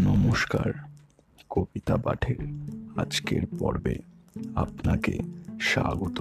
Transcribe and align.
নমস্কার, 0.00 0.72
কবিতা 1.50 1.96
পাঠের 1.96 2.36
আজকের 2.96 3.42
পর্বে 3.58 3.98
আপনাকে 4.54 5.18
স্বাগত। 5.60 6.18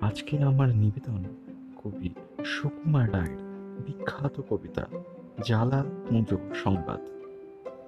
আজকে 0.00 0.38
আমার 0.42 0.68
নিবেদন 0.68 1.24
কবি 1.76 2.14
সুকুমার 2.44 3.12
রায়ের 3.12 3.38
বিখ্যাত 3.86 4.40
কবিতা 4.48 4.86
জ্বালা 5.44 5.84
পুজো 6.08 6.38
সংবাদ। 6.54 7.00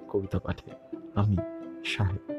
কবিতা 0.09 0.39
পাঠে 0.39 0.71
আমি 1.15 1.37
সাহেব 1.85 2.32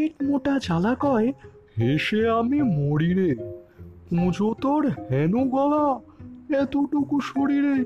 পেট 0.00 0.22
মোটা 0.22 0.58
জ্বালা 0.58 0.96
কয় 1.00 1.32
হেসে 1.78 2.28
আমি 2.28 2.62
মরি 2.62 3.14
রে। 3.14 3.34
পুজো 4.10 4.54
তোর 4.60 4.88
হেন 4.88 5.48
গলা 5.48 6.00
এতটুকু 6.56 7.20
শরীরে। 7.20 7.84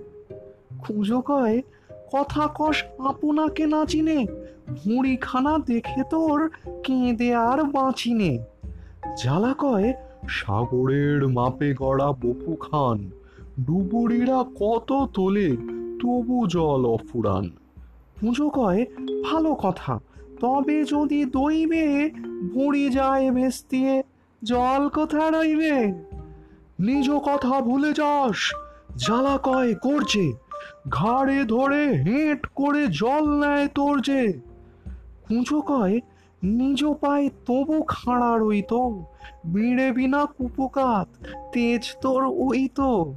খুঁজো 0.79 1.21
কয়, 1.21 1.63
কথা 2.13 2.49
কষ 2.55 2.85
আপনাকে 2.99 3.67
না 3.67 3.85
চিনে 3.85 4.27
ভুঁড়িখানা 4.69 5.59
দেখে 5.59 6.03
তোর 6.11 6.51
কেঁদে 6.85 7.35
আর 7.35 7.63
বাঁচিনে। 7.63 8.39
জ্বালা 9.23 9.55
কয়, 9.59 9.93
সাগরের 10.29 11.29
মাপে 11.29 11.75
গড়া 11.75 12.13
বপু 12.13 12.55
খান, 12.55 13.11
ডুবুরিরা 13.67 14.45
কত 14.61 15.09
তোলে 15.15 15.51
তবু 16.01 16.47
জল 16.47 16.87
অফুরান। 16.87 17.51
পুজো 18.21 18.51
কয়, 18.51 18.87
ভালো 19.25 19.55
কথা 19.55 20.01
তবে 20.41 20.85
যদি 20.85 21.25
দইবে 21.25 22.11
ভুঁড়ি 22.55 22.91
যায় 22.91 23.31
ভেস্তিয়ে, 23.31 24.03
জল 24.43 24.89
কোথা 24.89 25.31
রইবে? 25.31 25.93
নিজ 26.79 27.11
কথা 27.11 27.61
ভুলে 27.61 27.93
যাস, 27.93 28.55
জ্বালা 28.97 29.39
কয় 29.43 29.75
করছে, 29.75 30.33
ঘাড়ে 30.89 31.45
ধরে 31.45 31.87
হেঁট 31.87 32.47
করে 32.47 32.87
জল 32.87 33.41
নেয় 33.41 33.69
তোর 33.69 34.01
যে। 34.01 34.33
কুঁচো 35.29 35.61
কয়, 35.61 36.01
নিজ 36.43 36.85
পায় 37.01 37.29
তবু 37.29 37.83
খাড়া 37.89 38.39
রইত, 38.39 38.73
বিড়ে 39.45 39.93
বিনা 39.93 40.27
কুপকাত, 40.27 41.09
তেজ 41.53 41.97
তোর 42.01 42.23
ওই 42.27 42.69
তো। 42.75 43.17